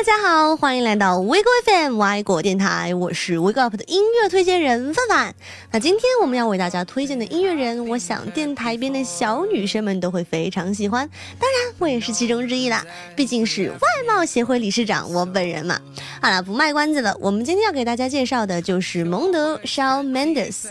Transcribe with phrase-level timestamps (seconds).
[0.00, 5.34] 大家好，欢迎来到 Wake FM 外国电台，我是 Wake Up 的音乐推荐人范范。
[5.70, 11.06] 那今天我们要为大家推荐的音乐人，我想电台边的小女生们都会非常喜欢，
[11.38, 12.82] 当然我也是其中之一啦，
[13.14, 13.78] 毕竟是外
[14.08, 15.78] 貌协会理事长我本人嘛。
[16.22, 20.68] 好了，不卖关子了，我们今天要给大家介绍的就是蒙德 Shawn Mendes。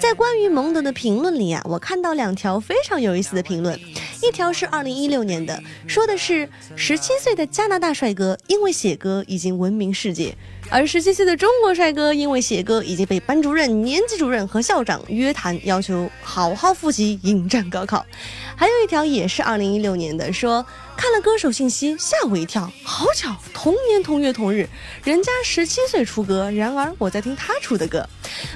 [0.00, 3.78] 在关于蒙德的评论里啊，我看到两条非常有意思的评论，
[4.22, 10.32] 一条是二零一六年的，说的是十七岁的加拿大帅哥因为写歌已经闻名世界，
[10.70, 18.06] 而十七岁的中国帅哥因为写歌已经被班主任、年级主任和校长约谈，要求好好复习，迎战高考。
[18.54, 20.64] 还有一条也是二零一六年的，说
[20.96, 24.68] 看了歌手信息吓我一跳，好巧，同年同月同日，
[25.02, 28.08] 人家十七岁出歌，然而我在听他出的歌。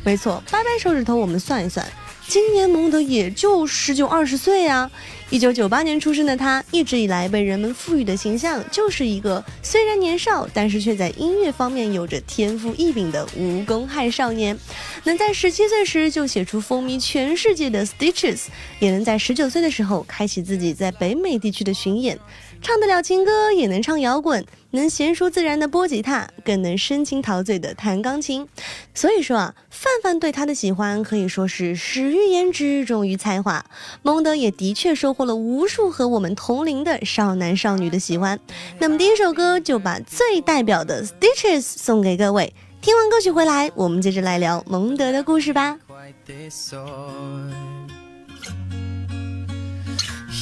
[0.05, 1.85] 没错，掰掰手指头，我们算一算。
[2.29, 4.91] 今年蒙德也就十九二十岁啊！
[5.31, 14.59] 一九九八年出生的他，一直以来被人们赋予的形象就是一个虽然年少，但是却在音乐方面有着天赋异禀的无公害少年。
[15.05, 18.37] 能在十七岁时就写出风靡全世界的《Stitches》，
[18.81, 22.19] 也能在十九岁的时候开启自己在北美地区的巡演。
[22.67, 28.45] 唱得了情歌，也能唱摇滚，能娴熟自然的拨吉他，更能深情陶醉的弹钢琴。
[28.93, 33.65] 所以说啊，范范对他的喜欢可以说是始于颜值，终于才华。
[34.03, 38.37] 蒙德也的确收获了无数和我们同龄的少男少女的喜欢。
[38.81, 42.53] 那么第一首歌就把最代表的《Stitches》送给各位。
[42.83, 45.79] 听完歌曲回来，我们接着来聊蒙德的故事吧。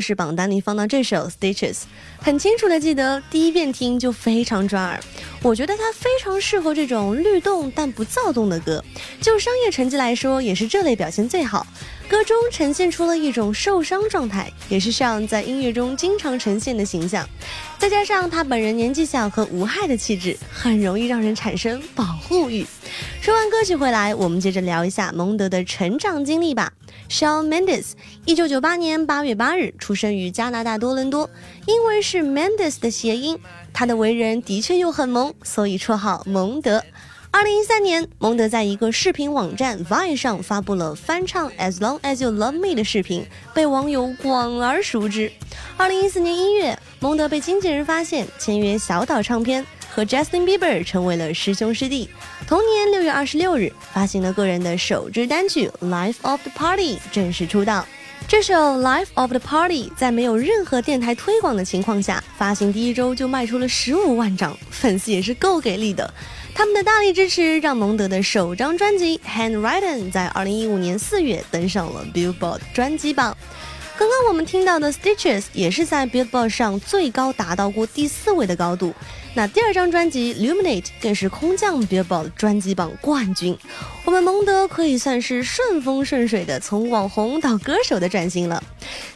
[0.00, 1.74] 是榜单里放到这首《Stitches》，
[2.18, 5.00] 很清楚的记得第一遍听就非常抓耳。
[5.42, 8.82] 我觉得它非常适合这种律动但不躁动的歌，
[9.20, 11.66] 就商业成绩来说也是这类表现最好。
[12.10, 17.24] 歌中呈现出了一种受伤状态，也是上在音乐中经常呈现的形象。
[17.78, 22.66] 再加上他本人年纪小和无害的气质，很容易让人产生保护欲。
[23.20, 26.72] 说完歌曲回来，我们接着聊一下蒙德的成长经历吧。
[27.08, 27.92] Shawn Mendes，
[28.24, 31.30] 一九九八年八月八日出生于加拿大多伦多，
[31.66, 33.38] 因为是 Mendes 的谐音，
[33.72, 36.82] 他的为人的确又很萌，所以绰号蒙德。
[37.32, 43.24] 二零一三年，蒙德在一个视频网站 Vine 上发布了翻唱《As Long As You Love Me》的视频，
[43.54, 45.30] 被网友广而熟知。
[45.76, 52.10] 二零一四年一月，蒙德被经纪人发现，签约小岛唱片，和 Justin Bieber 成为了师兄师弟。
[52.48, 57.86] 同年六月二十六日，发行了个人的首支单曲《Life of the Party》，正式出道。
[58.26, 66.12] 这首《Life of the Party》在没有任何电台推广的情况下，发行第一周就卖出了十五万张，粉丝也是够给力的。
[66.60, 73.34] 他们的大力支持让蒙德的首张专辑《Handwritten》在二零一五年四月登上了 Billboard 专辑榜。
[73.96, 78.92] 刚刚我们听到的《Stitches》也是在 Billboard 上最高达到过第四位的高度。
[79.32, 83.56] 那第二张专辑《Luminate》更是空降 Billboard 专辑榜冠军。
[84.04, 88.60] 我们蒙德可以算是顺风顺水的从网红到歌手的转型了。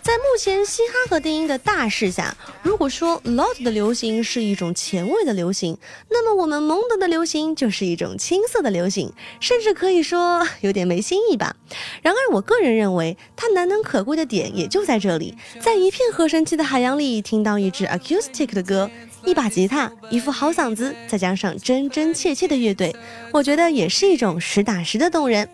[0.03, 5.77] 在目前嘻哈和电音的大势下，如果说 Loud 的流行是一种前卫的流行，
[6.09, 11.57] 那么我们蒙德的流行就是一种青涩的流行，甚至可以说有点没新意吧。
[12.03, 18.89] 然而，我个人认为它难能可贵的点也就在这里，在一片合成器的海洋里听到一支 acoustic 的歌。
[19.25, 22.95] 一把吉他，一副好嗓子，再加上真真切切的乐队，
[23.33, 25.49] 我觉得也是一种实打实的动人。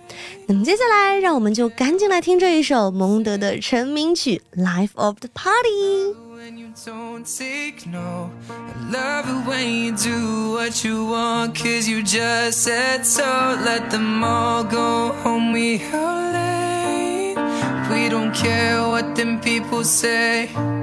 [0.47, 6.15] 那么接下来，让我们就赶紧来听这一首蒙德的成名曲《Life of the Party》。
[20.51, 20.80] don't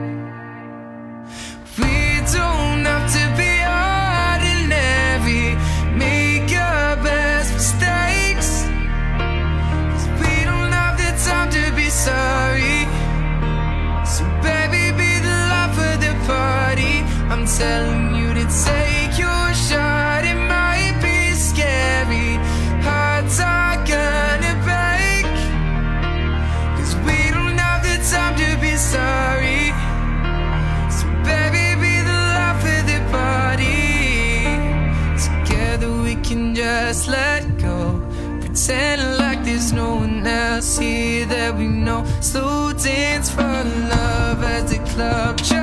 [42.87, 45.56] scenes from love at the club.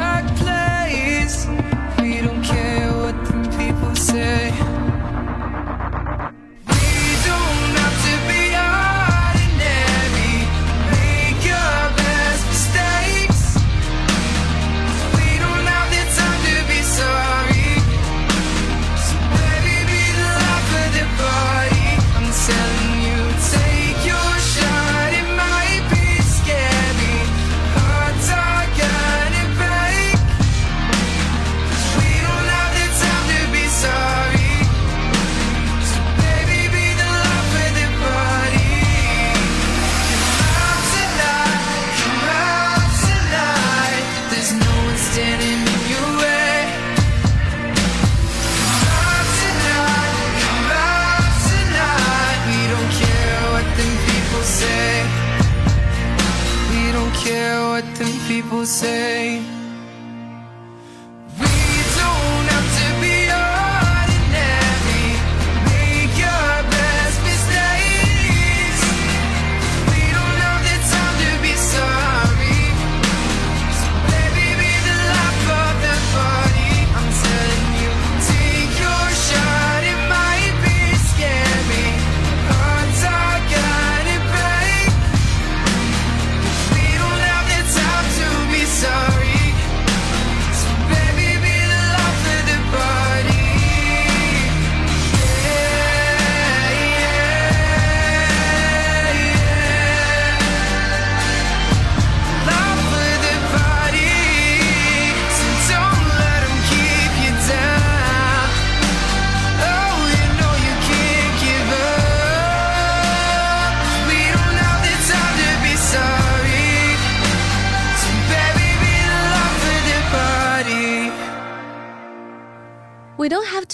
[58.66, 59.53] Say.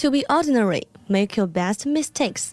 [0.01, 0.83] To be ordinary.
[1.07, 2.49] Make your best mistakes.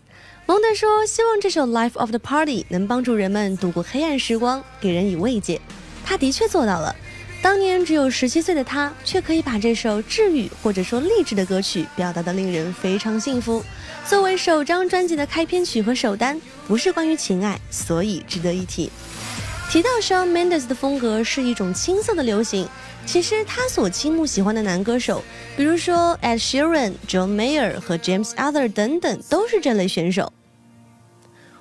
[0.46, 5.60] 蒙德说：“希望这首《Life of the Party》能帮助人们度过黑暗时光，给人以慰藉。”
[6.04, 6.94] 他的确做到了。
[7.40, 13.62] 当年只有十七岁的他，却可以把这首治愈或者说励志的歌曲表达得令人非常幸福。
[14.06, 18.90] 作为首张专辑的开篇曲和首单，不是关于情爱，所以值得一提。
[19.70, 22.66] 提到 Shawn Mendes 的风格是一种青涩的流行，
[23.08, 25.24] 其实他所倾慕喜欢的男歌手，
[25.56, 30.30] 比如说 Ed Sheeran、John Mayer 和 James Arthur 等等，都是这类选手。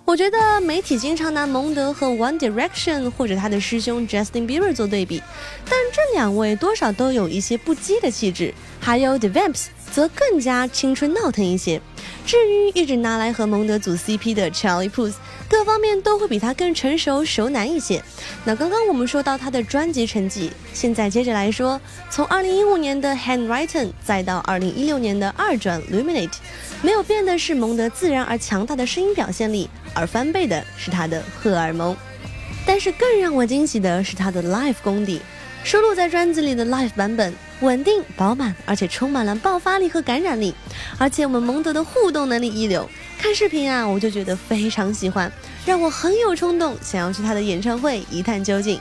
[0.03, 5.23] 我觉得媒体经常拿蒙德和 One Direction 或者他的师兄 Justin Bieber 做对比，
[5.63, 11.81] 但这两位多少都有一些不羁的气质，还有 The Vamps 则更加青春闹腾一些。
[12.25, 15.13] 至于一直拿来和蒙德组 CP 的 Charlie Puth，
[15.49, 18.03] 各方面都会比他更成熟熟男一些。
[18.43, 26.35] 那刚刚我们说到他的专辑成绩，现在接着来说，从2015年的 Handwritten 再到2016年的二转 Luminate，
[26.81, 29.69] 没有变的是蒙德自然而强大的声音表现力。
[29.93, 31.95] 而翻倍的是他的荷尔蒙，
[32.65, 35.19] 但是更让我惊喜的是他的 live 功底。
[35.63, 40.53] 收录在专辑里的 live 版本稳定饱满，而且充满了爆发力和感染力。
[40.97, 45.31] 而且我们蒙德的互动能力一流，看视频啊，我就觉得非常喜欢，
[45.65, 48.79] 让我很有冲动想要去他的演唱会一探究竟。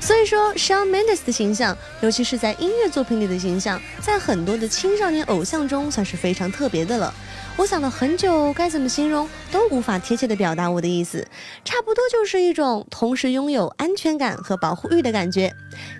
[0.00, 7.12] 所以说，Shawn Mendes 的形象，尤其是在音乐作品里的形象，在很多的青少年偶像中算是非常特别的了。
[7.56, 11.26] 我想了很久，该怎么形容都无法贴切的表达我的意思，
[11.64, 15.50] 差不多就是一种同时拥有安全感和保护欲的感觉。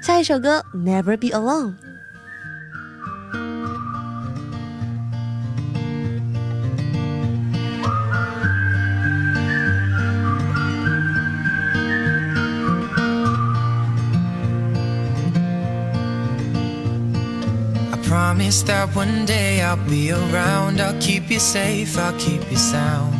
[0.02, 1.74] 下一首歌《Never Be Alone》。
[18.16, 20.80] Promise that one day I'll be around.
[20.80, 23.12] I'll keep you safe, I'll keep you sound.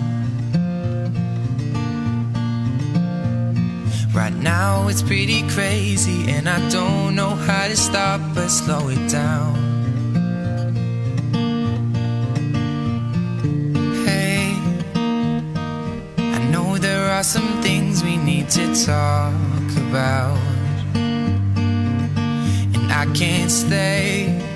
[4.15, 9.03] Right now it's pretty crazy, and I don't know how to stop but slow it
[9.11, 9.55] down.
[14.07, 14.57] Hey,
[16.37, 19.35] I know there are some things we need to talk
[19.89, 20.39] about,
[22.77, 24.56] and I can't stay.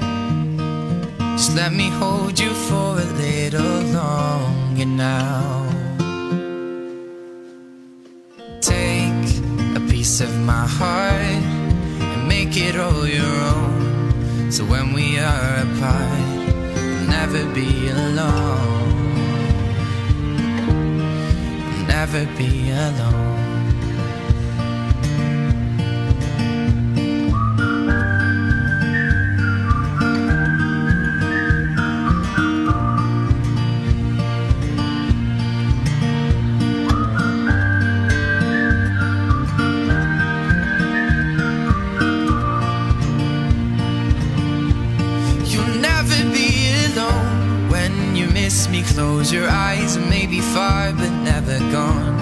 [1.37, 5.67] Just let me hold you for a little longer now.
[8.61, 9.25] Take
[9.77, 11.43] a piece of my heart
[12.13, 14.53] and make it all your own.
[14.53, 16.29] So when we are apart,
[16.75, 18.91] we'll never be alone.
[21.69, 23.30] We'll never be alone.
[48.83, 52.19] Close your eyes and maybe far but never gone.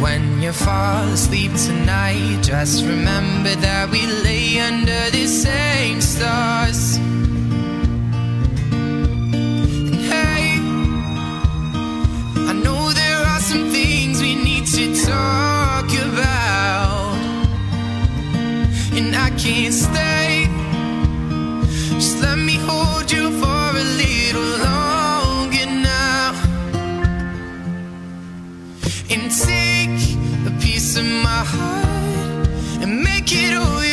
[0.00, 6.98] When you fall asleep tonight, just remember that we lay under the same stars.
[29.30, 30.16] Take
[30.46, 32.48] a piece of my heart
[32.82, 33.83] And make it all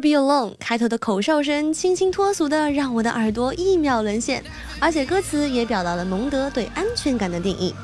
[0.00, 4.42] Be Alone》开头的口哨声清新脱俗的，让我的耳朵一秒沦陷，
[4.80, 7.74] 而且歌词也表达了蒙德对安全感的定义。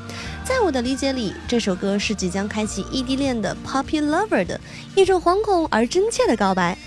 [0.43, 4.59] 在我的理解里，这首歌是即将开启异地恋的 Puppy Lover 的
[4.95, 6.77] 一种惶恐而真切的告白。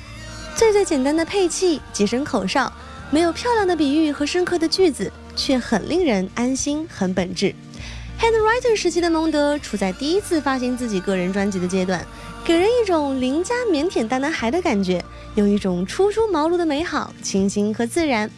[0.57, 2.73] 最最简单的配器，几声口哨，
[3.11, 7.54] 没有漂亮的比喻和深刻的句子，却很令人安心，很本质。
[8.21, 12.07] Handwriter 时期的蒙德处在第一次发行自己个人专辑的阶段，
[12.45, 18.30] 给人一种邻家腼腆大男孩的感觉，有一种初出茅庐的美好、清新和自然。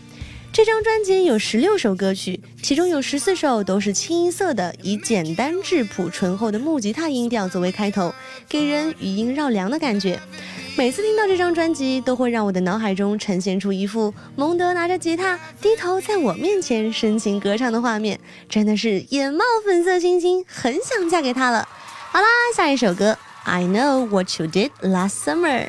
[0.53, 8.15] 这张专辑有十六首歌曲，其中有十四首都是清一色的，以简单质朴、醇厚的木吉他音调作为开头，
[8.49, 10.19] 给人余音绕梁的感觉。
[10.75, 21.69] 每次听到这张专辑，都会让我的脑海中呈现出一幅蒙德拿着吉他低头在我面前深情歌唱的画面，真的是眼冒粉色星星，很想嫁给他了。
[22.11, 22.27] 好啦，
[22.57, 25.67] 下一首歌，I know what you did last summer。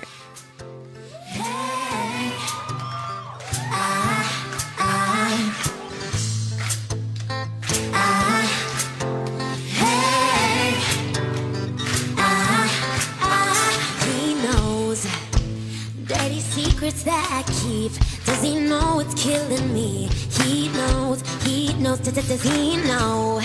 [17.03, 17.91] That I keep.
[18.25, 20.09] Does he know it's killing me?
[20.41, 23.41] He knows, he knows, does, does he know?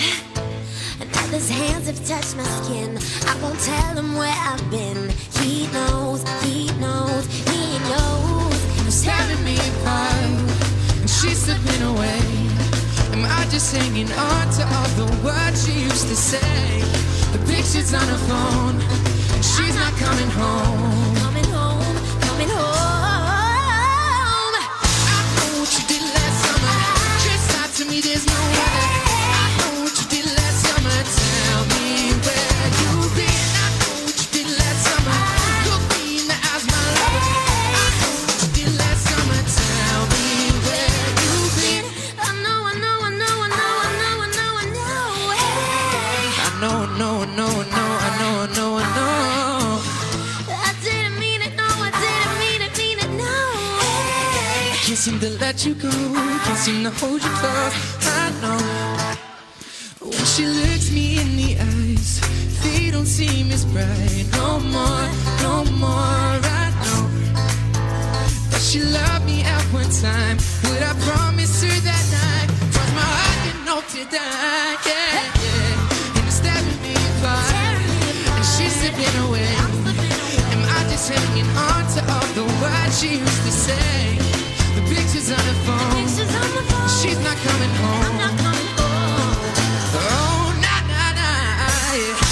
[0.99, 2.97] And his hands have touched my skin.
[3.27, 5.09] I won't tell him where I've been.
[5.41, 8.57] He knows, he knows, he knows.
[8.85, 10.13] He's tearing me apart,
[11.01, 12.21] and she's slipping away.
[13.13, 16.81] Am I just hanging on to all the words she used to say?
[17.33, 18.79] The pictures on her phone,
[19.41, 21.15] she's not coming home.
[21.17, 22.92] Coming home, coming home.
[55.03, 58.02] Seem to let you go, can't seem to hold you close.
[58.43, 58.57] Know
[60.01, 62.19] when she looks me in the eyes,
[62.61, 64.25] they don't seem as bright.
[64.33, 65.07] No more,
[65.47, 66.35] no more.
[66.59, 67.07] I know
[68.51, 70.35] that she loved me at one time.
[70.67, 72.49] Would I promise her that night?
[72.73, 74.75] Cross my heart and hope to die.
[74.91, 76.17] Yeah, yeah.
[76.19, 77.79] And it's stabbing me apart,
[78.27, 79.55] and she's slipping away.
[80.51, 84.42] Am I just hanging on to all the words she used to say?
[84.75, 85.91] The pictures on the phone.
[85.93, 86.89] Pictures on the phone.
[86.89, 88.03] She's not coming home.
[88.05, 89.37] I'm not coming home.
[89.95, 91.95] Oh, nah, nah, nah.
[91.95, 92.22] Yeah.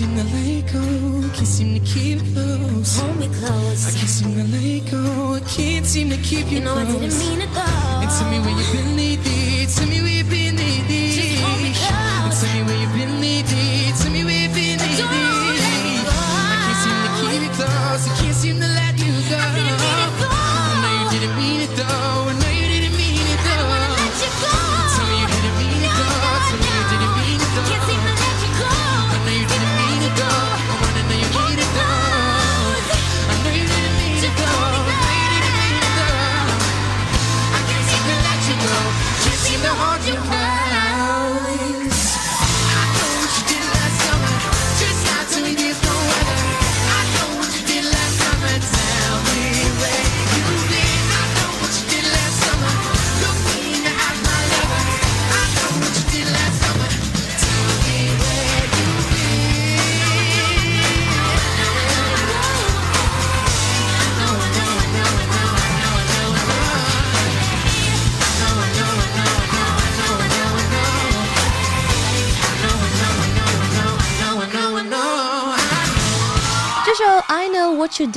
[0.00, 1.28] I can't seem to let go.
[1.34, 2.98] Can't seem to keep close.
[3.00, 3.86] Hold me close.
[3.86, 5.34] I can't seem to let go.
[5.34, 8.00] I can't seem to keep you, You know I didn't mean it though.
[8.00, 9.66] And tell me where you've been lately.
[9.66, 10.19] Tell me where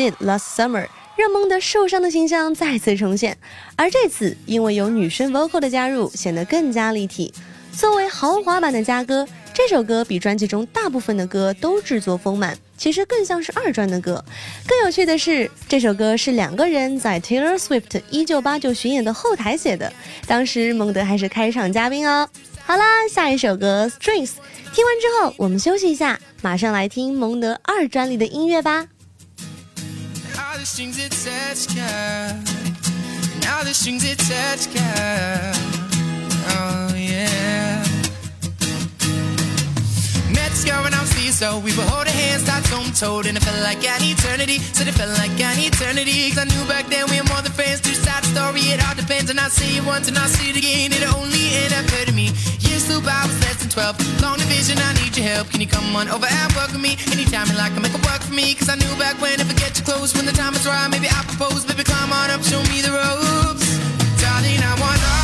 [0.03, 0.83] Did Last Summer》
[1.15, 3.37] 让蒙德受伤的形象再次重现，
[3.77, 7.33] 而这次因为有女生 vocal 的加入，显得更加立体。
[7.71, 14.21] 作为豪华版的嘉哥，这首歌比专辑中大部分的歌都制作丰满，其实更像是二专的歌。
[14.67, 19.91] 更有趣的是，这首歌是两个人在 Taylor Swift 一九八九巡演的后台写的，
[20.27, 22.27] 当时蒙德还是开场嘉宾哦。
[22.65, 24.31] 好啦，下一首歌 Strings，
[24.73, 28.87] 听完之后我们休息一下，马上来听蒙德二专里的音乐吧。
[30.63, 32.39] The strings attached, girl.
[33.51, 35.51] All the strings attached, girl.
[36.55, 37.92] Oh, yeah.
[40.63, 43.43] Girl when I was so we would hold hands, tied toe to toe, and it
[43.43, 44.63] felt like an eternity.
[44.71, 46.29] Said it felt like an eternity.
[46.29, 47.81] Cause I knew back then we were more than friends.
[47.81, 49.27] Two side story, it all depends.
[49.27, 50.93] And I see it once and I see it again.
[50.93, 52.31] It only end up hurting me.
[52.63, 54.21] Years flew by, I was less than 12.
[54.21, 55.49] Long division, I need your help.
[55.51, 56.95] Can you come on over and work with me?
[57.11, 58.55] Anytime you like, I make it work for me.
[58.55, 60.87] Cause I knew back when if I get you close, when the time is right,
[60.87, 61.65] maybe I'll propose.
[61.65, 63.67] Baby, come on up, show me the ropes.
[64.21, 65.22] Darling, I want all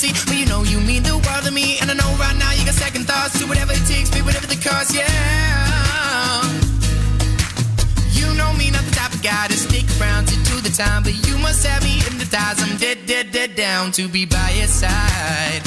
[0.00, 1.78] see, but you know you mean the world to me.
[1.80, 3.38] And I know right now you got second thoughts.
[3.38, 6.40] Do whatever it takes, be whatever the cost, yeah.
[8.18, 11.02] You know me, not the type of guy to stick around to do the time,
[11.02, 12.60] but you must have me hypnotized.
[12.64, 15.62] I'm dead, dead, dead down to be by your side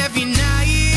[0.00, 0.95] every night.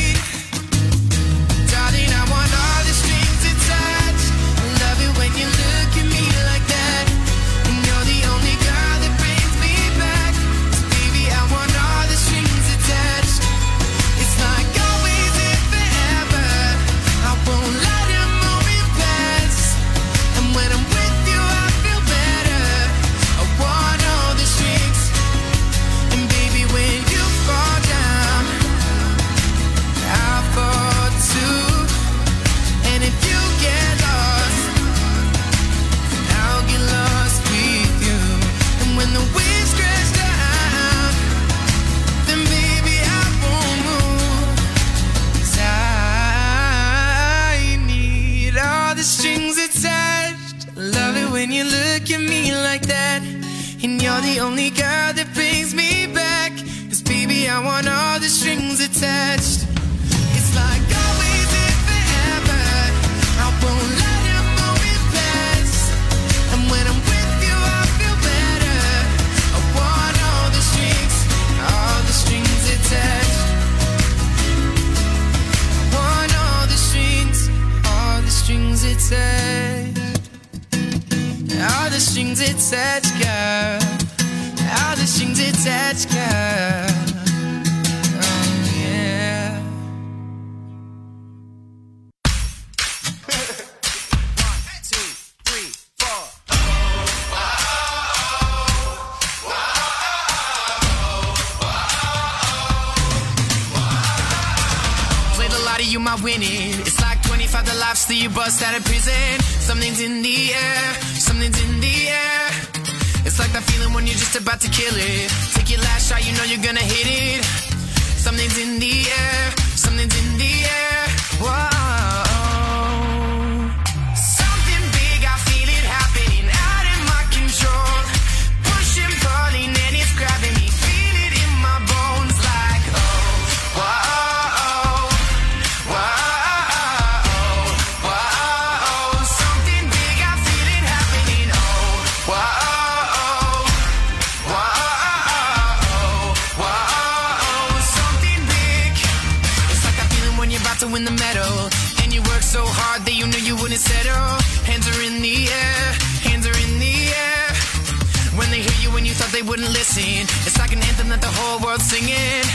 [160.02, 162.48] It's like an anthem that the whole world's singing.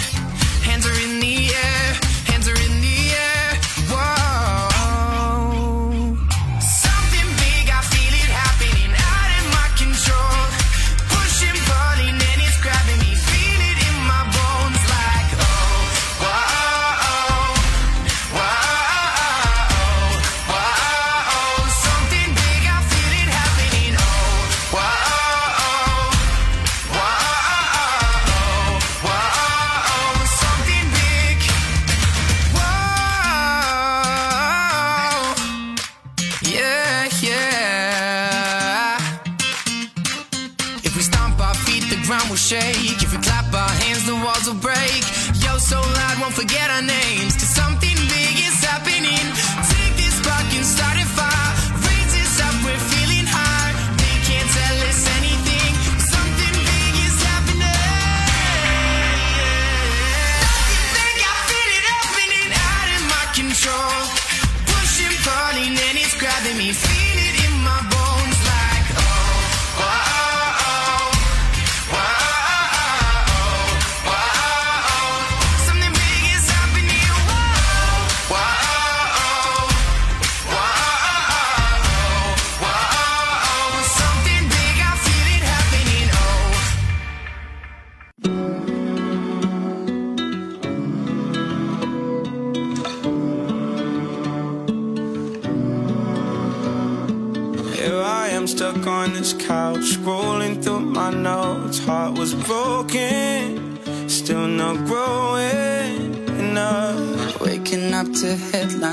[0.64, 1.83] Hands are in the air,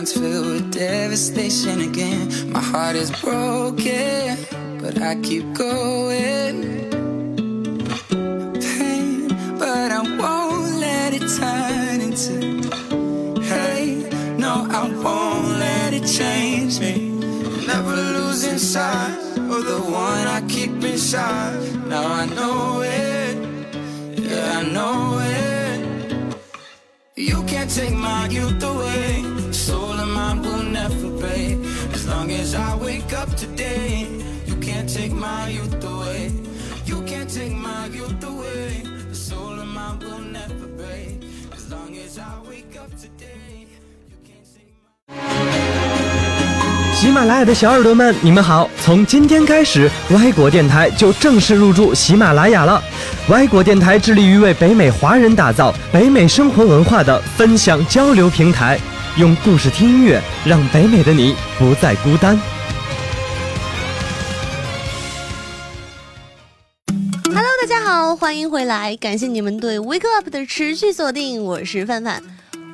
[0.06, 2.52] filled with devastation again.
[2.52, 4.38] My heart is broken,
[4.80, 6.90] but I keep going.
[8.60, 9.28] Pain,
[9.60, 12.68] but I won't let it turn into
[13.42, 14.12] hate.
[14.38, 17.10] No, I won't let it change me.
[17.68, 21.60] Never losing sight of the one I keep inside.
[21.86, 23.36] Now I know it,
[24.18, 26.36] yeah, I know it.
[27.16, 29.31] You can't take my youth away.
[30.32, 31.58] Mine will never break.
[31.94, 34.08] As long as I wake up today,
[34.48, 36.32] you can't take my youth away.
[36.86, 38.82] You can't take my youth away.
[39.10, 41.20] The soul of mine will never break.
[41.54, 43.68] As long as I wake up today,
[44.08, 44.88] you can't take my
[46.96, 48.70] 喜马拉雅的小耳朵们，你们好！
[48.82, 52.82] 从今天开始，歪果电台就正式入驻喜马拉雅了。
[53.28, 58.80] 歪果电台致力于为北美华人打造北美生活文化的分享交流平台，
[59.18, 62.40] 用故事听音乐，让北美的你不再孤单。
[67.26, 72.24] Hello，大家好，欢迎回来，感谢你们对 Wake Up 的持续锁定，我是范范。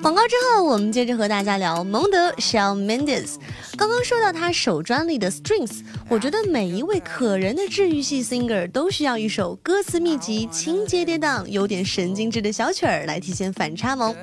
[0.03, 3.37] 广告之后，我们接着和大家聊蒙德 Shawn Mendes。
[3.77, 14.15] 刚刚说到他首专利的 Strings，我觉得每一位可人的治愈系 singer 都需要一首歌词密集、情节跌宕、有点神经质的小曲儿来体现反差萌。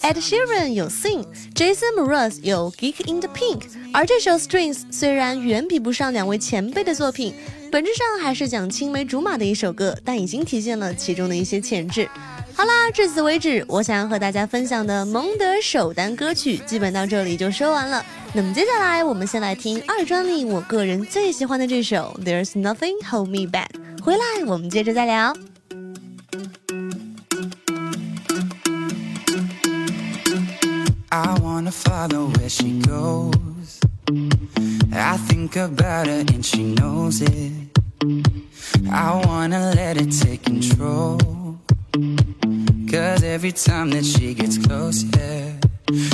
[0.00, 7.32] Ed Sheeran 有 Sing，Jason Mraz 有 Geek in the Pink，而这首 Strings 虽然远比不上两位前辈的作品。
[7.70, 12.08] 本质上还是讲青梅竹马的一首歌，但已经体现了其中的一些潜质。
[12.54, 18.04] 好啦，至此为止，我想要和大家分享的蒙德首单歌曲，基本到这里就说完了。
[18.32, 23.68] 那么接下来，我们先来听二专利我个人最喜欢的这首《There's Nothing Hold Me Back》。
[24.02, 25.34] 回来我们接着再聊。
[31.08, 33.45] I wanna follow where she goes.
[34.08, 37.52] I think about her and she knows it.
[38.90, 41.18] I wanna let her take control.
[42.88, 45.54] Cause every time that she gets close, yeah,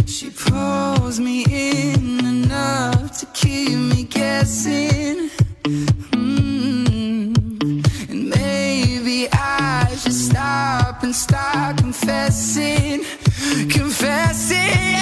[0.06, 5.28] she pulls me in enough to keep me guessing.
[6.12, 7.36] Mm.
[8.08, 13.04] And maybe I should stop and start confessing,
[13.68, 15.01] confessing.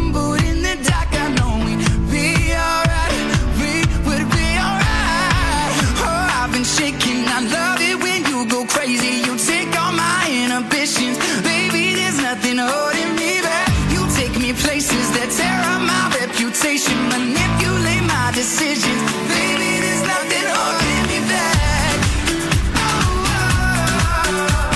[10.60, 11.18] my inhibitions.
[11.42, 13.68] Baby, there's nothing holding me back.
[13.92, 16.96] You take me places that tear up my reputation.
[17.08, 19.02] Manipulate my decisions.
[19.32, 21.96] Baby, there's nothing holding me back.
[22.76, 22.88] Oh,
[23.32, 23.48] oh,
[24.32, 24.68] oh.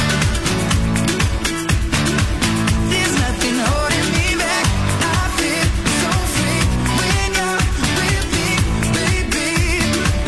[2.91, 4.65] There's nothing holding me back.
[5.05, 5.69] I feel
[6.01, 6.63] so free
[6.99, 7.61] when you're
[8.01, 8.49] with me,
[8.97, 9.49] baby.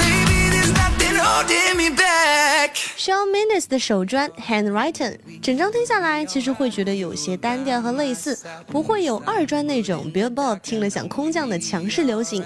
[0.01, 2.77] Baby, there's nothing holding me back.
[2.97, 5.17] Shawn Mendes 的首专《Handwritten》，
[5.48, 12.44] 整张听下来，其实会觉得有些单调和类似，不会有二专那种 Billboard 听了想空降的强势流行。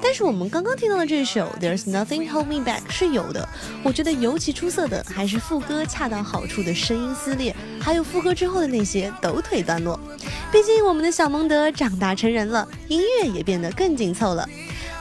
[0.00, 3.48] 但是我们刚刚听到的这首《There's Nothing Hold Me Back》是有的，
[3.82, 9.98] 我觉得尤其出色的还是副歌恰到好处的声音撕裂，还有副歌之后的那些抖腿段落。
[10.52, 14.48] 毕竟我们的小蒙德长大成人了，音乐也变得更紧凑了。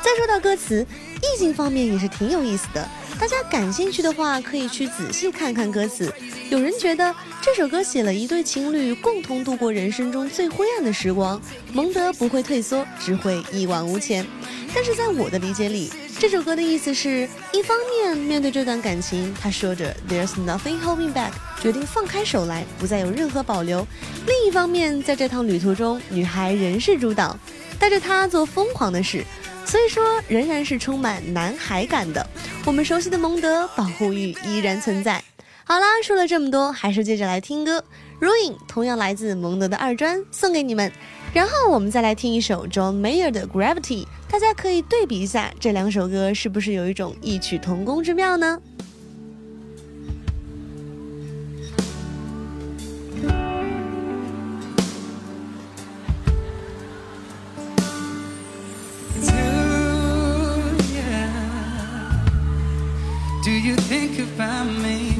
[0.01, 0.83] 再说到歌词，
[1.23, 2.87] 意境方面也是挺有意思的。
[3.17, 6.13] 大家感兴趣的话，可以去仔细看看歌词。
[6.49, 14.25] 有人觉得这首歌写了一对情侣共同度过人生中最灰暗的时光，蒙德不会退缩，只会一往无前。
[14.75, 21.31] 但是在我的理解里，这首歌的意思是一方面面对这段感情，他说着 There's nothing holding back，
[21.61, 23.85] 决定放开手来，不再有任何保留；
[24.27, 27.37] 另一方面，在这趟旅途中，女孩仍是主导，
[27.79, 29.23] 带着他做疯狂的事。
[29.65, 32.25] 所以说，仍然是充满男孩感的。
[32.65, 35.23] 我们熟悉的蒙德保护欲依然存在。
[35.63, 37.83] 好啦，说了这么多，还是接着来听歌。
[38.25, 40.91] 《Ruin》同样来自蒙德的二专，送给你们。
[41.33, 48.59] 然后我们再来听一首 John Mayer 的《Gravity》，大家可以对比一下这两首歌是不是有一种异曲同工之妙呢？
[64.13, 65.12] Think about me?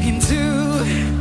[0.00, 1.17] into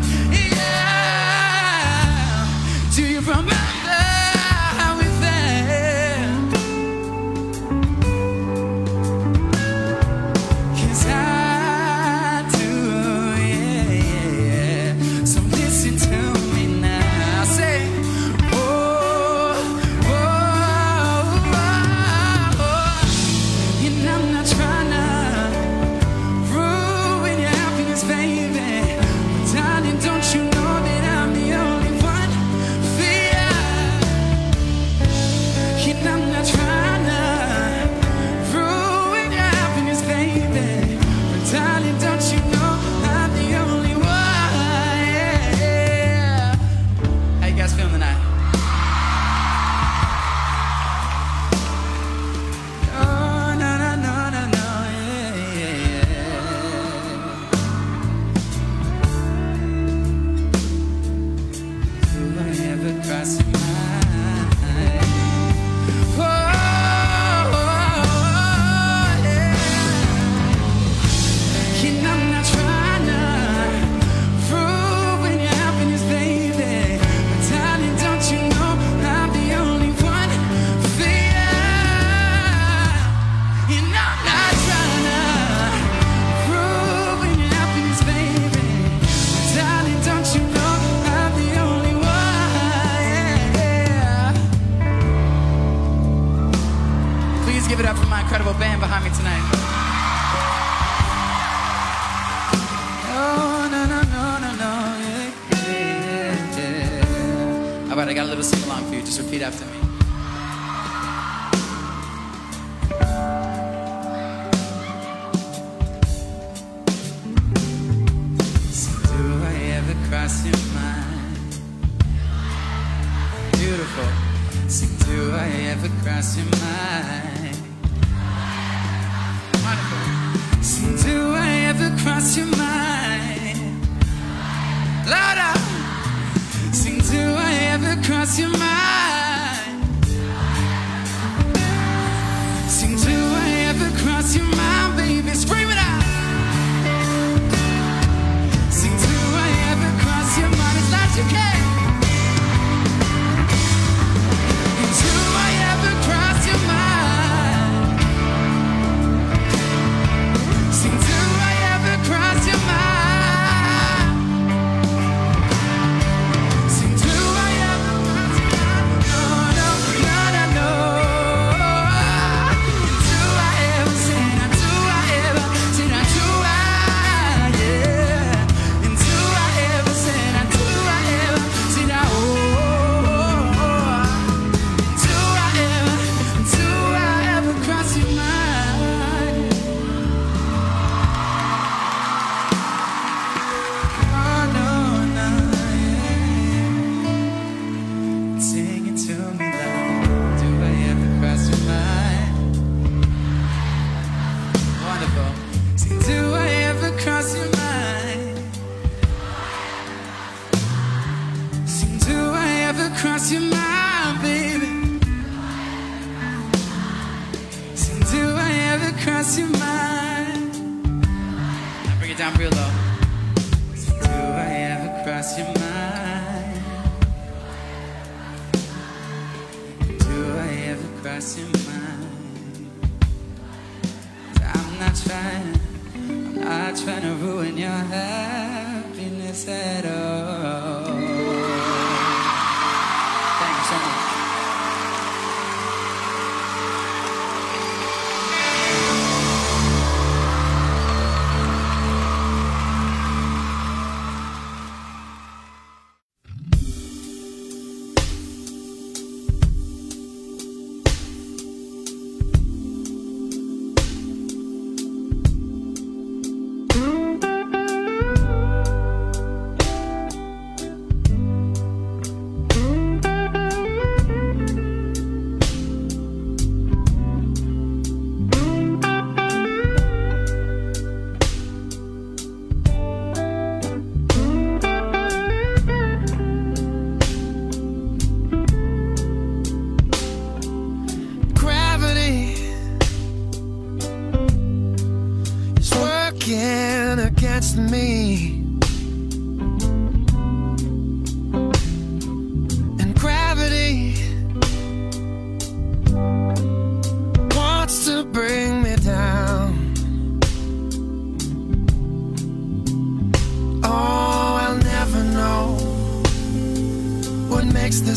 [109.20, 109.87] repeat after me.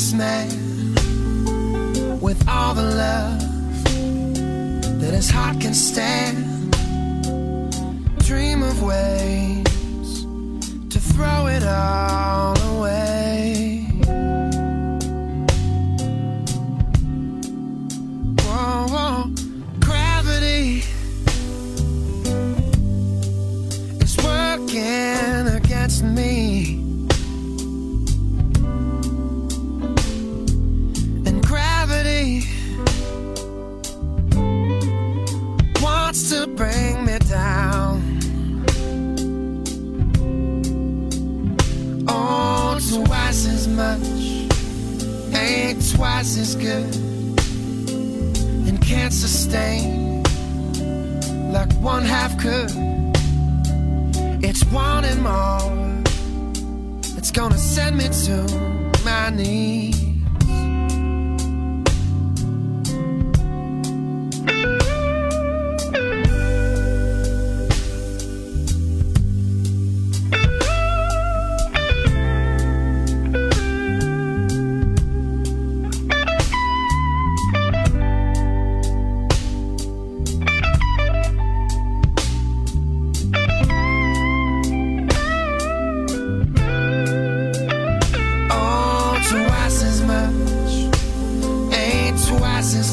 [0.01, 0.49] this man
[2.23, 3.39] with all the love
[4.99, 6.73] that his heart can stand.
[8.21, 10.25] Dream of ways
[10.89, 12.30] to throw it all.
[46.01, 46.97] twice as good
[48.67, 50.23] and can't sustain
[51.53, 52.73] like one half could.
[54.43, 56.03] It's wanting more,
[57.19, 58.37] it's gonna send me to
[59.05, 60.00] my knees.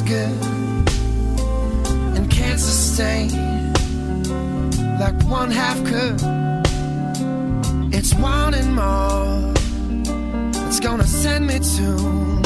[0.07, 0.87] Good
[2.15, 3.29] and can't sustain
[4.99, 6.21] like one half could.
[7.93, 9.53] It's wanting more.
[10.67, 11.87] It's gonna send me to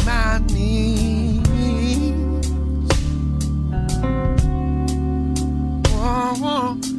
[0.05, 1.45] my knees.
[5.91, 6.91] Whoa, whoa.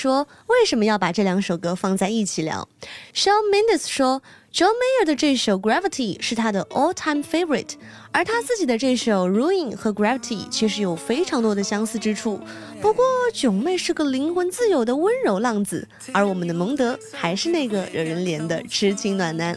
[0.00, 2.66] 说为什么要把这两首歌放在一起聊。
[3.14, 7.72] Shawn Mendes 说，John Mayer 的这首《Gravity》是他的 all-time favorite，
[8.10, 12.40] 而他自己的这首《Ruin》和《Gravity》其实有非常多的相似之处。
[12.80, 19.54] 不过，囧妹是个灵魂自由的温柔浪子，而我们的蒙德还是那个惹人怜的痴情暖男。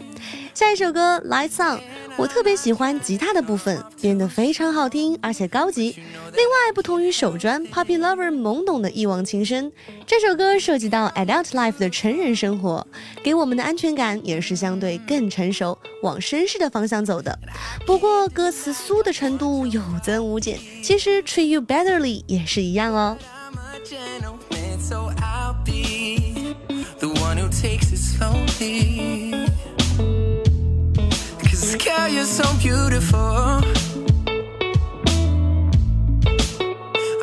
[0.52, 1.78] 下一首歌《Lights On》，
[2.18, 5.98] 我特别喜欢吉他的部分，编得非常好听，而且高级。
[6.32, 9.70] 另外，不同于手专《Puppy Lover》懵懂的一往情深，
[10.06, 12.86] 这首歌涉及到 adult life 的成人生活，
[13.22, 17.38] 给我们的安全感也是相对更成熟，往绅士的方向走的。
[17.86, 23.16] 不过，歌词酥的程度有增无减，其实《Treat You Betterly》也是一样哦。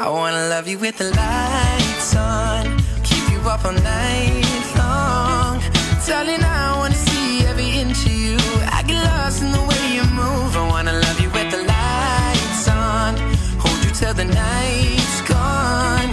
[0.04, 2.66] I wanna love you with the lights on,
[3.04, 5.62] keep you up all night long.
[6.08, 8.38] Darling, I wanna see every inch of you.
[8.78, 10.58] I get lost in the way you move.
[10.58, 13.16] I wanna love you with the lights on,
[13.62, 16.10] hold you till the night's gone.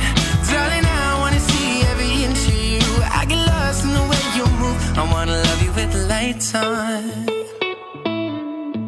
[0.50, 2.84] Darling, I wanna see every inch of you.
[3.20, 4.78] I get lost in the way you move.
[4.98, 7.02] I wanna love you with the lights on.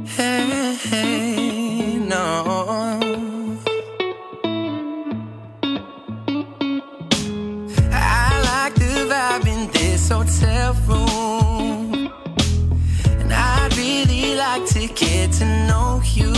[0.05, 2.50] Hey, hey, no.
[10.11, 12.11] Hotel room.
[13.21, 16.35] And I'd really like to get to know you.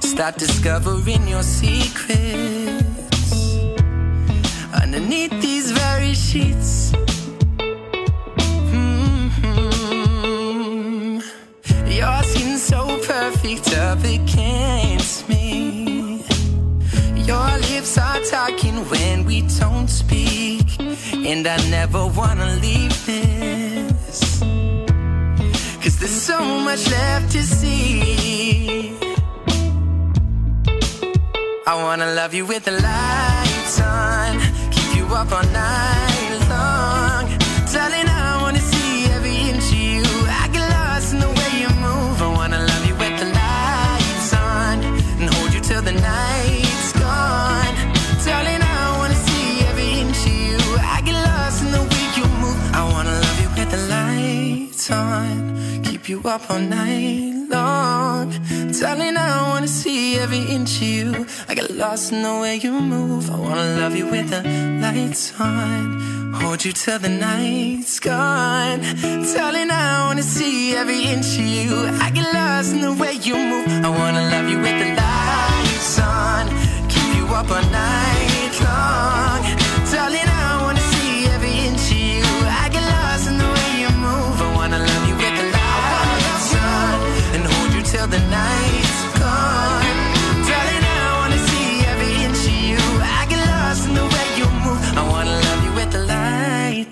[0.00, 3.32] Start discovering your secrets.
[4.82, 6.92] Underneath these very sheets.
[9.42, 11.22] Mhm.
[11.98, 12.80] Your skin's so
[13.12, 15.01] perfect against me.
[17.52, 20.80] Your lips are talking when we don't speak.
[20.80, 24.40] And I never wanna leave this.
[25.82, 28.96] Cause there's so much left to see.
[31.66, 34.40] I wanna love you with the lights on.
[34.70, 36.11] Keep you up all night
[56.02, 58.30] Keep you up all night long.
[58.72, 61.26] Darling, I wanna see every inch of you.
[61.48, 63.30] I get lost in the way you move.
[63.30, 64.42] I wanna love you with the
[64.82, 66.32] lights on.
[66.32, 68.80] Hold you till the night's gone.
[69.32, 71.72] Darling, I wanna see every inch of you.
[72.00, 73.68] I get lost in the way you move.
[73.68, 76.48] I wanna love you with the lights on.
[76.88, 79.61] Keep you up all night long.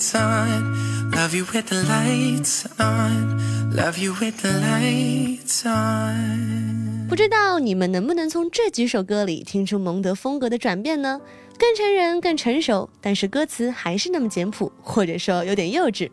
[0.00, 0.79] time
[1.20, 7.06] Love You With The Lights On，Love You With The Lights On。
[7.10, 11.20] 不知道你们能不能从这几首歌里听出蒙德风格的转变呢？
[11.58, 16.08] 更成人、更成熟，但是歌词还是那么简朴，或者说有点幼稚。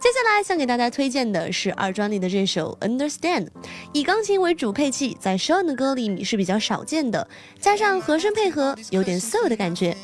[0.00, 3.44] 接下来想给大家推荐的是二专里的这首《Understand》，
[3.92, 7.28] 以钢琴为主配器，在 Shawn 的歌里你是比较少见的，
[7.60, 9.96] 加上和声配合，有点 Soul 的感觉。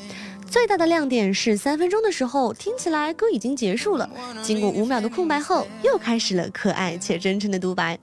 [0.49, 4.09] 最大的亮点是三分钟的时候，听起来歌已经结束了，
[4.43, 7.99] 经过五秒的空白后，又开始了可爱且真诚的独白。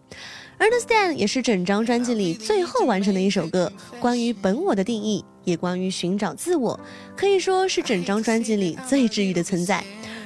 [0.60, 6.80] Understand 也是整张专辑里最后完成的一首歌，关于本我的定义，也关于寻找自我，
[7.16, 9.84] 可以说是整张专辑里最治愈的存在。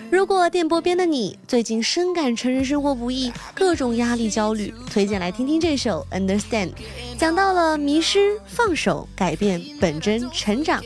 [0.10, 6.72] 如果电波边的你最近深感成人生活不易，各种压力焦虑，推荐来听听这首 Understand，
[7.18, 10.84] 讲到了迷失、放手、改变、本真、成长。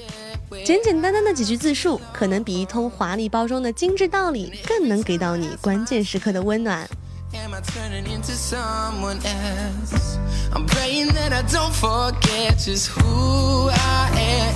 [0.66, 6.88] 简简单单的几句自述，可能比一通华丽包装的精致道理更能给到你关键时刻的温暖。
[7.34, 10.18] Am I turning into someone else?
[10.54, 14.10] I'm praying that I don't forget just who I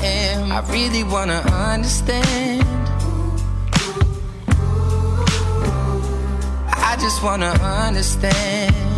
[0.04, 0.52] am.
[0.52, 2.66] I really wanna understand.
[6.68, 8.95] I just wanna understand.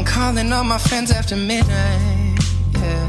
[0.00, 2.38] I'm calling all my friends after midnight.
[2.72, 3.06] Yeah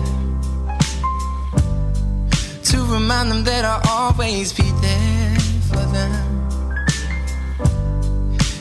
[2.64, 5.40] to remind them that I'll always be there
[5.70, 6.48] for them.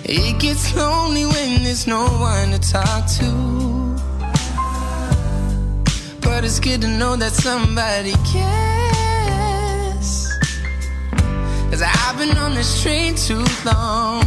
[0.04, 3.30] It gets lonely when there's no one to talk to.
[6.20, 10.08] But it's good to know that somebody cares.
[11.70, 14.22] Cause I've been on this train too long.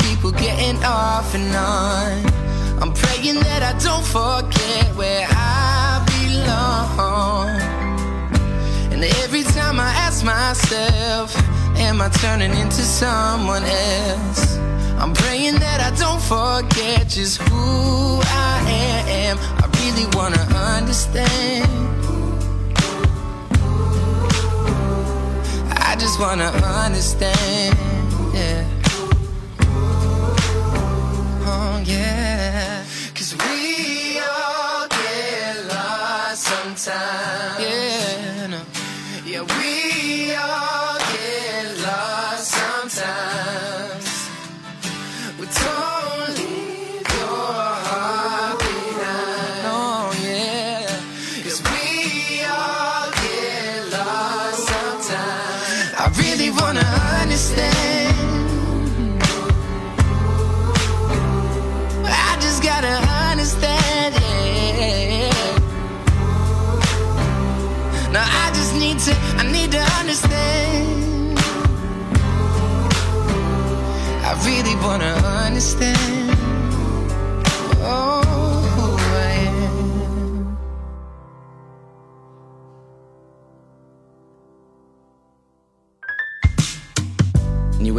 [0.00, 2.41] People getting off and on.
[2.80, 7.60] I'm praying that I don't forget where I belong.
[8.92, 11.34] And every time I ask myself,
[11.76, 14.56] Am I turning into someone else?
[14.98, 18.62] I'm praying that I don't forget just who I
[19.08, 19.38] am.
[19.58, 20.42] I really wanna
[20.76, 21.68] understand.
[25.88, 26.50] I just wanna
[26.84, 27.76] understand.
[28.32, 28.64] Yeah.
[31.44, 32.31] Oh, yeah.
[39.46, 39.81] that we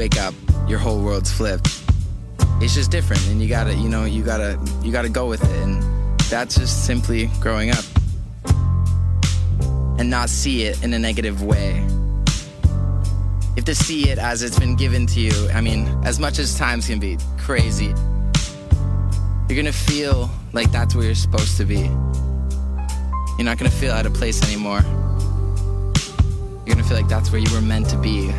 [0.03, 0.33] wake up,
[0.67, 1.81] your whole world's flipped.
[2.59, 5.63] It's just different, and you gotta, you know, you gotta, you gotta go with it,
[5.63, 5.81] and
[6.29, 7.85] that's just simply growing up,
[9.97, 11.75] and not see it in a negative way.
[12.65, 15.31] You have to see it as it's been given to you.
[15.53, 17.93] I mean, as much as times can be crazy,
[19.47, 21.83] you're gonna feel like that's where you're supposed to be.
[23.37, 24.81] You're not gonna feel out of place anymore.
[26.65, 28.33] You're gonna feel like that's where you were meant to be.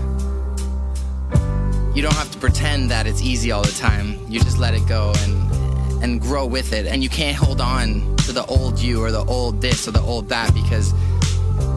[1.94, 4.18] You don't have to pretend that it's easy all the time.
[4.28, 6.86] You just let it go and and grow with it.
[6.86, 10.00] And you can't hold on to the old you or the old this or the
[10.00, 10.92] old that because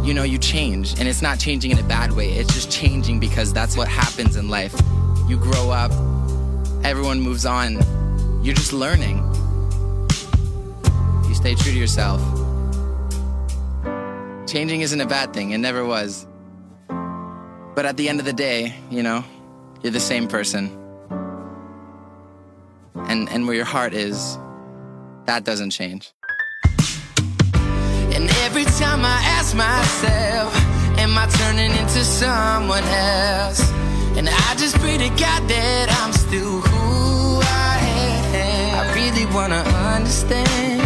[0.03, 2.31] you know you change and it's not changing in a bad way.
[2.31, 4.75] It's just changing because that's what happens in life.
[5.27, 5.91] You grow up,
[6.83, 7.75] everyone moves on.
[8.43, 9.17] You're just learning.
[11.27, 12.21] You stay true to yourself.
[14.47, 15.51] Changing isn't a bad thing.
[15.51, 16.25] It never was.
[16.87, 19.23] But at the end of the day, you know,
[19.81, 20.71] you're the same person.
[23.09, 24.37] And and where your heart is,
[25.25, 26.13] that doesn't change.
[28.15, 30.67] And every time I ask myself,
[30.97, 33.61] Am I turning into someone else?
[34.17, 37.77] And I just pray to God that I'm still who I
[38.33, 38.79] am.
[38.79, 39.61] I really wanna
[39.93, 40.81] understand.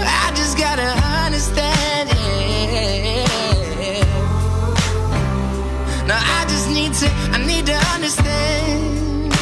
[0.00, 0.90] I just gotta
[1.22, 1.77] understand,
[7.06, 9.32] i need to understand.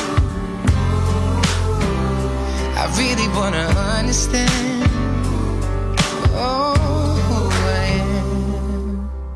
[2.76, 3.66] I really wanna
[3.98, 4.76] understand.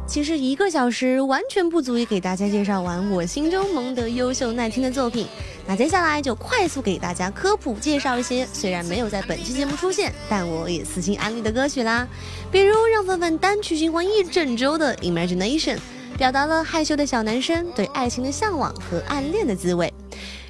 [0.07, 5.25] 其实一个小时完全不足以给大家介绍完我心中蒙德优秀耐听的作品
[5.69, 12.07] 那接下来就快速给大家科普介绍一些虽然没有在本期节目出现但我也私心安利的歌曲啦。
[12.51, 15.79] 比如让范范单曲循环一整周的 imagination
[16.21, 19.91] 表达了害羞的小男生对爱情的向往和暗恋的滋味。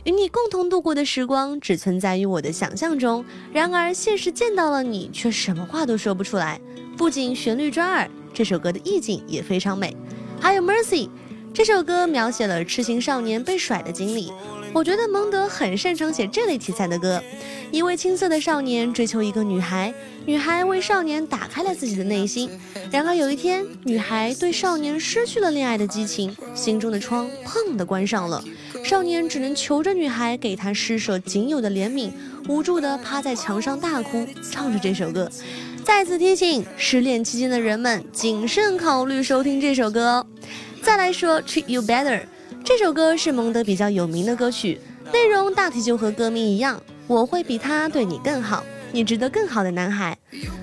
[0.02, 6.60] 与你共同度过的时光只存在于我的想象中，然而现实见到了你，却什么话都说不出来。
[6.96, 8.10] 不仅旋律抓耳。
[8.34, 9.96] 这首歌的意境也非常美，
[10.40, 11.06] 还有《Mercy》
[11.54, 14.32] 这首歌描写了痴情少年被甩的经历。
[14.72, 17.22] 我觉得蒙德很擅长写这类题材的歌。
[17.72, 19.92] 一位青涩的少年追求一个女孩，
[20.24, 22.50] 女孩为少年打开了自己的内心。
[22.90, 28.42] 然而有一天，女孩对少年失去了恋爱的激情，心中的窗砰的关上了。
[28.84, 32.10] 少年只能求着女孩给他施舍仅有的怜悯，
[32.48, 35.30] 无助地趴在墙上大哭，唱着这首歌。
[35.84, 40.26] 再次提醒失恋期间的人们谨慎考虑收听这首歌哦。
[40.82, 42.20] 再来说《Treat You Better》，
[42.64, 44.80] 这首歌是蒙德比较有名的歌曲，
[45.12, 50.16] 内容大体就和歌名一样，我会比他对你更好，你值得更好的男孩。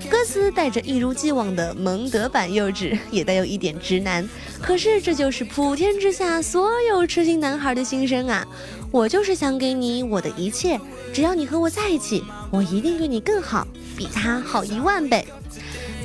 [0.08, 4.26] 歌词带着一如既往的蒙德版幼稚， 也带有一点直男，
[4.62, 8.46] 可是这就是普天之下所有痴心男孩的心声啊！
[8.90, 10.80] 我就是想给你我的一切，
[11.12, 13.66] 只要你和我在一起，我一定对你更好。
[13.96, 15.26] 比他好一万倍。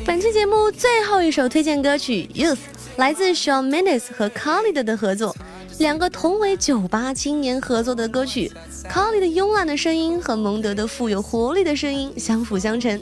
[0.04, 2.56] 本期节目最后一首推荐歌曲《Youth》，
[2.98, 5.36] 来自 Shawn Mendes 和 Khalid 的合作，
[5.80, 8.52] 两个同为酒吧青年合作的歌曲。
[8.92, 13.02] ，Colly 的慵懒的声音和蒙德的富有活力的声音相辅相成，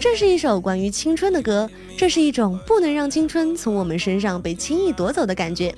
[0.00, 5.74] 这是一首关于青春的歌，这是一种不能让青春从我们身上被轻易夺走的感觉。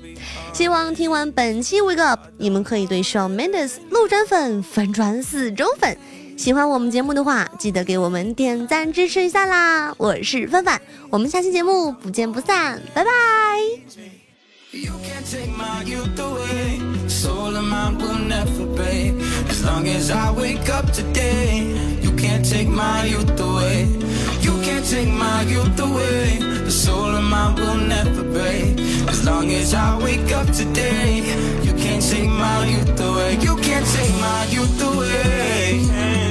[0.53, 5.97] 希望听完本期 Wake Up，你们可以对 Shawn Mendes 路转粉粉转死忠粉。
[6.37, 9.93] 喜欢我们节目的话，记得给我们点赞支持一下啦！
[9.97, 10.81] 我是范范，
[11.11, 14.20] 我们下期节目不见不散，拜拜。
[14.73, 16.79] You can't take my youth away.
[17.09, 19.19] Soul of mine will never fade.
[19.49, 23.87] As long as I wake up today, you can't take my youth away.
[24.39, 26.39] You can't take my youth away.
[26.39, 28.79] The soul of mine will never fade.
[29.09, 31.17] As long as I wake up today,
[31.63, 33.39] you can't take my youth away.
[33.41, 36.30] You can't take my youth away.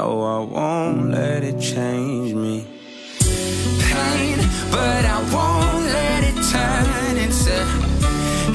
[0.00, 2.64] No, I won't let it change me.
[3.90, 4.38] Pain,
[4.70, 7.56] but I won't let it turn into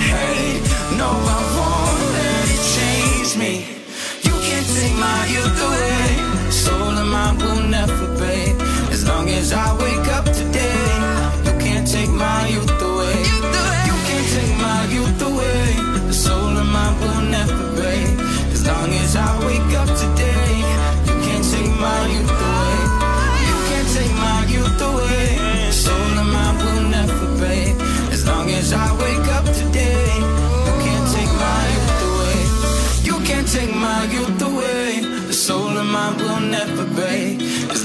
[0.09, 0.63] hate.
[1.01, 3.53] No, I won't let it change me.
[4.25, 6.49] You can't take my youth away.
[6.49, 8.55] Soul of mine will never fade.
[8.95, 9.92] As long as I wake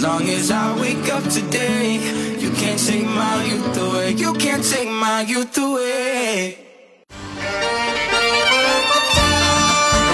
[0.08, 1.96] long as I wake up today,
[2.38, 4.12] you can't take my youth away.
[4.12, 6.67] You can't take my youth away.